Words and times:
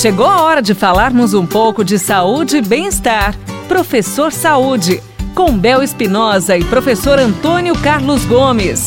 Chegou 0.00 0.26
a 0.26 0.42
hora 0.42 0.62
de 0.62 0.74
falarmos 0.74 1.34
um 1.34 1.44
pouco 1.44 1.84
de 1.84 1.98
saúde 1.98 2.58
e 2.58 2.62
bem-estar. 2.62 3.34
Professor 3.66 4.32
Saúde, 4.32 5.02
com 5.34 5.58
Bel 5.58 5.82
Espinosa 5.82 6.56
e 6.56 6.62
professor 6.62 7.18
Antônio 7.18 7.76
Carlos 7.80 8.24
Gomes. 8.24 8.86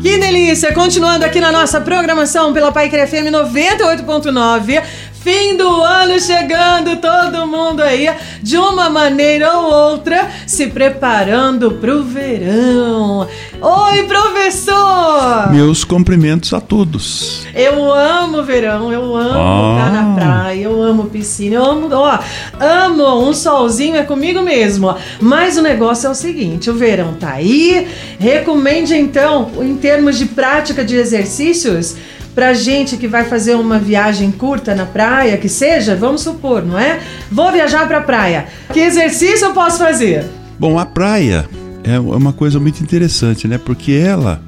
Que 0.00 0.18
delícia! 0.18 0.72
Continuando 0.72 1.24
aqui 1.24 1.40
na 1.40 1.50
nossa 1.50 1.80
programação 1.80 2.52
pela 2.52 2.70
Pai 2.70 2.88
FM 2.88 3.32
98.9. 3.32 4.84
Fim 5.22 5.56
do 5.56 5.82
ano 5.84 6.18
chegando, 6.18 6.96
todo 6.96 7.46
mundo 7.46 7.80
aí, 7.80 8.08
de 8.42 8.56
uma 8.58 8.90
maneira 8.90 9.56
ou 9.56 9.72
outra, 9.72 10.28
se 10.48 10.66
preparando 10.66 11.72
pro 11.72 12.02
verão. 12.02 13.28
Oi, 13.60 14.02
professor! 14.02 15.48
Meus 15.52 15.84
cumprimentos 15.84 16.52
a 16.52 16.60
todos. 16.60 17.46
Eu 17.54 17.92
amo 17.94 18.42
verão, 18.42 18.92
eu 18.92 19.14
amo 19.16 19.38
Ah. 19.38 19.76
estar 19.78 19.92
na 19.92 20.14
praia, 20.16 20.62
eu 20.62 20.82
amo 20.82 21.04
piscina, 21.04 21.54
eu 21.54 21.64
amo, 21.64 21.88
ó, 21.92 22.18
amo 22.58 23.28
um 23.28 23.32
solzinho, 23.32 23.94
é 23.94 24.02
comigo 24.02 24.42
mesmo. 24.42 24.92
Mas 25.20 25.56
o 25.56 25.62
negócio 25.62 26.08
é 26.08 26.10
o 26.10 26.14
seguinte, 26.16 26.68
o 26.68 26.74
verão 26.74 27.14
tá 27.14 27.34
aí, 27.34 27.86
recomende 28.18 28.96
então, 28.96 29.52
em 29.60 29.76
termos 29.76 30.18
de 30.18 30.26
prática 30.26 30.84
de 30.84 30.96
exercícios, 30.96 31.94
pra 32.34 32.54
gente 32.54 32.96
que 32.96 33.06
vai 33.06 33.24
fazer 33.24 33.54
uma 33.54 33.78
viagem 33.78 34.30
curta 34.30 34.74
na 34.74 34.86
praia, 34.86 35.36
que 35.36 35.48
seja, 35.48 35.94
vamos 35.94 36.22
supor, 36.22 36.64
não 36.64 36.78
é? 36.78 36.98
Vou 37.30 37.52
viajar 37.52 37.86
pra 37.86 38.00
praia. 38.00 38.46
Que 38.72 38.80
exercício 38.80 39.46
eu 39.46 39.52
posso 39.52 39.78
fazer? 39.78 40.24
Bom, 40.58 40.78
a 40.78 40.86
praia 40.86 41.46
é 41.84 41.98
uma 41.98 42.32
coisa 42.32 42.58
muito 42.60 42.80
interessante, 42.82 43.46
né? 43.48 43.58
Porque 43.58 43.92
ela 43.92 44.40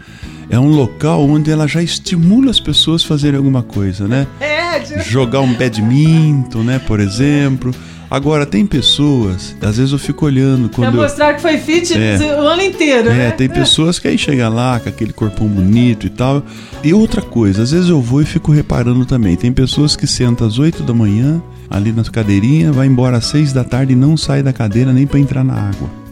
é 0.48 0.58
um 0.58 0.68
local 0.68 1.22
onde 1.28 1.50
ela 1.50 1.66
já 1.66 1.82
estimula 1.82 2.50
as 2.50 2.60
pessoas 2.60 3.02
a 3.04 3.08
fazerem 3.08 3.36
alguma 3.36 3.62
coisa, 3.62 4.06
né? 4.06 4.26
É, 4.40 4.78
de- 4.78 5.02
Jogar 5.02 5.40
um 5.40 5.52
badminton, 5.54 6.62
né? 6.62 6.78
Por 6.86 7.00
exemplo. 7.00 7.74
Agora, 8.10 8.46
tem 8.46 8.64
pessoas, 8.66 9.56
às 9.60 9.76
vezes 9.76 9.92
eu 9.92 9.98
fico 9.98 10.24
olhando 10.26 10.68
pra 10.68 10.76
quando. 10.86 10.94
eu- 10.96 11.02
mostrar 11.02 11.34
que 11.34 11.42
foi 11.42 11.58
fit 11.58 11.92
É. 11.98 12.16
o 12.40 12.46
ano 12.46 12.62
inteiro, 12.62 13.08
né? 13.10 13.28
É, 13.28 13.30
tem 13.30 13.48
pessoas 13.48 13.98
que 13.98 14.06
aí 14.06 14.16
chega 14.16 14.48
lá 14.48 14.78
com 14.78 14.88
aquele 14.88 15.12
corpão 15.12 15.48
bonito 15.48 16.06
e 16.06 16.10
tal. 16.10 16.42
E 16.82 16.92
outra 16.94 17.20
coisa, 17.22 17.62
às 17.62 17.70
vezes 17.72 17.88
eu 17.88 18.00
vou 18.00 18.22
e 18.22 18.24
fico 18.24 18.52
reparando 18.52 19.04
também. 19.04 19.36
Tem 19.36 19.50
pessoas 19.52 19.96
que 19.96 20.06
sentam 20.06 20.46
às 20.46 20.58
8 20.58 20.82
da 20.82 20.92
manhã, 20.94 21.42
ali 21.68 21.90
na 21.92 22.04
cadeirinha, 22.04 22.70
vai 22.70 22.86
embora 22.86 23.16
às 23.16 23.24
6 23.26 23.52
da 23.52 23.64
tarde 23.64 23.94
e 23.94 23.96
não 23.96 24.16
sai 24.16 24.42
da 24.42 24.52
cadeira 24.52 24.92
nem 24.92 25.06
pra 25.06 25.18
entrar 25.18 25.42
na 25.42 25.54
água. 25.54 26.03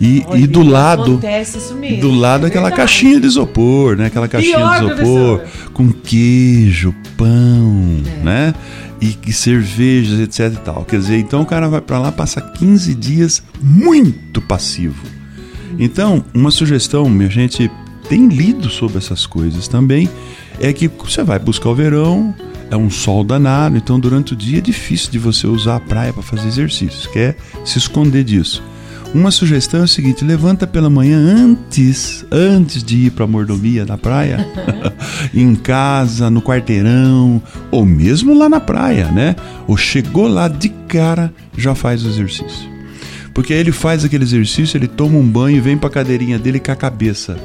E, 0.00 0.24
Olha, 0.26 0.38
e 0.38 0.46
do 0.46 0.62
lado. 0.62 1.20
Do 2.00 2.10
lado 2.10 2.44
é 2.44 2.48
aquela 2.48 2.68
verdade. 2.68 2.74
caixinha 2.76 3.20
de 3.20 3.26
isopor, 3.26 3.96
né? 3.96 4.06
Aquela 4.06 4.28
caixinha 4.28 4.56
Pior, 4.56 4.78
de 4.78 5.02
isopor 5.02 5.40
com 5.72 5.90
queijo, 5.92 6.94
pão, 7.16 8.02
É. 8.20 8.22
né? 8.24 8.54
E, 9.00 9.16
e 9.26 9.32
cervejas, 9.32 10.20
etc 10.20 10.52
e 10.54 10.64
tal. 10.64 10.84
Quer 10.84 10.98
dizer, 10.98 11.18
então 11.18 11.42
o 11.42 11.46
cara 11.46 11.68
vai 11.68 11.80
pra 11.80 11.98
lá, 11.98 12.10
passa 12.12 12.40
15 12.40 12.94
dias 12.94 13.42
muito 13.60 14.40
passivo. 14.40 15.02
Então, 15.78 16.24
uma 16.32 16.50
sugestão, 16.50 17.08
minha 17.08 17.28
gente 17.28 17.70
tem 18.08 18.28
lido 18.28 18.70
sobre 18.70 18.98
essas 18.98 19.26
coisas 19.26 19.68
também, 19.68 20.08
é 20.60 20.72
que 20.72 20.88
você 20.88 21.22
vai 21.22 21.38
buscar 21.38 21.68
o 21.70 21.74
verão, 21.74 22.34
é 22.70 22.76
um 22.76 22.88
sol 22.88 23.22
danado, 23.22 23.76
então 23.76 24.00
durante 24.00 24.32
o 24.32 24.36
dia 24.36 24.58
é 24.58 24.60
difícil 24.62 25.10
de 25.10 25.18
você 25.18 25.46
usar 25.46 25.76
a 25.76 25.80
praia 25.80 26.12
para 26.12 26.22
fazer 26.22 26.48
exercícios, 26.48 27.06
quer 27.06 27.36
se 27.64 27.76
esconder 27.78 28.24
disso. 28.24 28.62
Uma 29.16 29.30
sugestão 29.30 29.80
é 29.80 29.84
o 29.84 29.88
seguinte: 29.88 30.22
levanta 30.22 30.66
pela 30.66 30.90
manhã 30.90 31.16
antes, 31.16 32.22
antes 32.30 32.84
de 32.84 33.06
ir 33.06 33.12
para 33.12 33.24
a 33.24 33.26
mordomia 33.26 33.86
da 33.86 33.96
praia, 33.96 34.46
em 35.32 35.54
casa, 35.54 36.28
no 36.28 36.42
quarteirão, 36.42 37.40
ou 37.70 37.86
mesmo 37.86 38.38
lá 38.38 38.46
na 38.46 38.60
praia, 38.60 39.10
né? 39.10 39.34
Ou 39.66 39.74
chegou 39.74 40.28
lá 40.28 40.48
de 40.48 40.68
cara, 40.68 41.32
já 41.56 41.74
faz 41.74 42.04
o 42.04 42.10
exercício. 42.10 42.68
Porque 43.32 43.54
aí 43.54 43.60
ele 43.60 43.72
faz 43.72 44.04
aquele 44.04 44.22
exercício, 44.22 44.76
ele 44.76 44.86
toma 44.86 45.16
um 45.16 45.26
banho 45.26 45.56
e 45.56 45.60
vem 45.60 45.78
para 45.78 45.88
a 45.88 45.92
cadeirinha 45.92 46.38
dele 46.38 46.60
com 46.60 46.72
a 46.72 46.76
cabeça, 46.76 47.38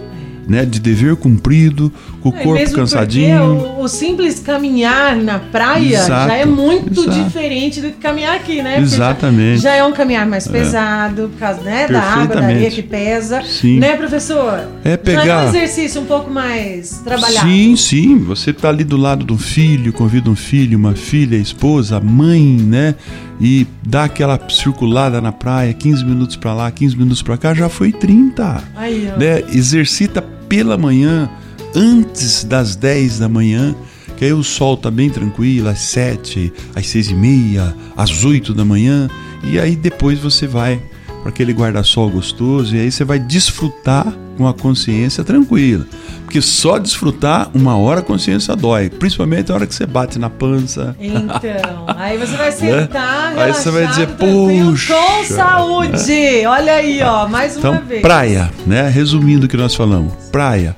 né? 0.48 0.66
De 0.66 0.80
dever 0.80 1.16
cumprido, 1.16 1.92
com 2.22 2.30
o 2.30 2.36
É, 2.36 2.44
corpo 2.44 2.72
cansadinho. 2.74 3.44
O, 3.78 3.84
o 3.84 3.88
simples 3.88 4.40
caminhar 4.40 5.16
na 5.16 5.40
praia 5.40 5.96
Exato, 5.96 6.28
já 6.30 6.36
é 6.38 6.46
muito 6.46 7.02
exato. 7.02 7.24
diferente 7.24 7.82
do 7.82 7.88
que 7.88 7.98
caminhar 7.98 8.36
aqui, 8.36 8.62
né? 8.62 8.76
Porque 8.76 8.90
já- 8.90 8.96
Exatamente. 8.96 9.62
Já, 9.62 9.74
é 9.76 9.84
um 9.84 9.92
caminhar 9.92 10.26
mais 10.28 10.48
pesado, 10.48 11.30
por 11.30 11.40
causa 11.40 11.62
né, 11.62 11.88
da 11.88 12.02
água, 12.02 12.36
da 12.36 12.44
areia 12.46 12.70
que 12.70 12.82
pesa. 12.84 13.42
Sim. 13.44 13.80
Né, 13.80 13.96
professor? 13.96 14.60
É 14.84 14.90
Já 14.90 14.92
é 14.94 14.98
pegar- 14.98 15.46
um 15.46 15.50
exercício 15.50 16.02
um 16.02 16.06
pouco 16.06 16.30
mais 16.32 17.00
trabalhado. 17.04 17.48
Sim, 17.48 17.76
sim. 17.76 18.18
Você 18.20 18.54
tá 18.54 18.70
ali 18.70 18.84
do 18.84 18.98
lado 18.98 19.26
do 19.26 19.38
filho, 19.38 19.92
convida 19.94 20.30
um 20.30 20.36
filho, 20.36 20.78
uma 20.78 20.94
filha, 20.94 21.36
esposa, 21.38 22.00
mãe, 22.00 22.42
né? 22.42 22.96
E 23.40 23.66
dá 23.86 24.04
aquela 24.04 24.40
circulada 24.50 25.20
na 25.20 25.32
praia, 25.32 25.74
15 25.74 26.06
minutos 26.06 26.36
pra 26.36 26.54
lá, 26.54 26.70
15 26.70 26.96
minutos 26.96 27.24
pra 27.24 27.38
cá, 27.38 27.54
já 27.56 27.68
foi 27.70 27.92
30. 27.92 28.64
Aí, 28.76 29.10
ó. 29.16 29.18
Né? 29.18 29.42
Exercita 29.52 30.24
pela 30.52 30.78
manhã, 30.78 31.30
antes 31.74 32.44
das 32.44 32.76
10 32.76 33.20
da 33.20 33.30
manhã, 33.30 33.74
que 34.18 34.26
aí 34.26 34.34
o 34.34 34.44
sol 34.44 34.76
tá 34.76 34.92
bem 34.92 35.10
tranquilo, 35.10 35.70
às 35.70 35.80
7, 35.80 36.52
às 36.76 36.88
6 36.88 37.12
e 37.12 37.14
meia, 37.14 37.74
às 37.96 38.26
8 38.26 38.54
da 38.54 38.66
manhã, 38.66 39.10
e 39.46 39.58
aí 39.58 39.78
depois 39.78 40.20
você 40.20 40.46
vai 40.46 40.84
para 41.22 41.30
aquele 41.30 41.54
guarda-sol 41.54 42.10
gostoso, 42.10 42.76
e 42.76 42.82
aí 42.82 42.92
você 42.92 43.06
vai 43.06 43.18
desfrutar 43.18 44.14
com 44.38 44.48
a 44.48 44.54
consciência 44.54 45.24
tranquila. 45.24 45.86
Porque 46.24 46.42
só 46.42 46.78
desfrutar, 46.78 47.50
uma 47.54 47.76
hora 47.78 48.00
a 48.00 48.04
consciência 48.04 48.56
dói, 48.56 48.90
principalmente 48.90 49.52
a 49.52 49.56
hora 49.56 49.68
que 49.68 49.76
você 49.76 49.86
bate 49.86 50.18
na 50.18 50.30
pança. 50.30 50.96
Então, 51.00 51.86
aí 51.98 52.18
você 52.18 52.36
vai 52.38 52.52
sentar, 52.52 53.36
Né? 53.36 53.44
Aí 53.44 53.54
você 53.54 53.70
vai 53.70 53.88
dizer, 53.88 54.08
"Puxa." 54.10 54.94
com 54.94 55.24
saúde. 55.26 56.46
Olha 56.48 56.74
aí, 56.74 57.02
ó, 57.02 57.28
mais 57.28 57.58
uma 57.58 57.60
Então, 57.76 57.86
vez. 57.88 58.02
praia, 58.02 58.50
né? 58.66 58.90
Resumindo 58.90 59.46
o 59.46 59.50
que 59.50 59.58
nós 59.58 59.76
falamos, 59.76 60.14
praia. 60.32 60.76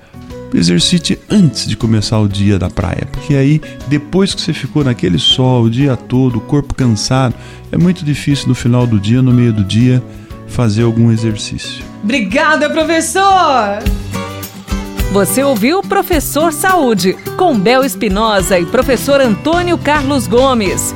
Exercite 0.56 1.18
antes 1.32 1.66
de 1.68 1.76
começar 1.76 2.20
o 2.20 2.28
dia 2.28 2.60
da 2.60 2.70
praia, 2.70 3.08
porque 3.12 3.34
aí 3.36 3.60
depois 3.88 4.36
que 4.36 4.42
você 4.42 4.54
ficou 4.54 4.84
naquele 4.84 5.18
sol 5.18 5.64
o 5.64 5.70
dia 5.70 5.96
todo, 5.96 6.36
o 6.38 6.42
corpo 6.42 6.76
cansado, 6.76 7.34
é 7.72 7.78
muito 7.78 8.06
difícil 8.06 8.48
no 8.48 8.54
final 8.54 8.86
do 8.86 9.00
dia, 9.00 9.20
no 9.20 9.32
meio 9.34 9.52
do 9.52 9.64
dia, 9.64 10.02
fazer 10.54 10.84
algum 10.84 11.12
exercício. 11.12 11.84
Obrigada, 12.04 12.70
professor! 12.70 13.84
Você 15.12 15.44
ouviu 15.44 15.82
Professor 15.82 16.52
Saúde, 16.52 17.14
com 17.38 17.60
Bel 17.60 17.84
Espinosa 17.84 18.58
e 18.58 18.66
professor 18.66 19.22
Antônio 19.22 19.78
Carlos 19.78 20.26
Gomes. 20.26 20.94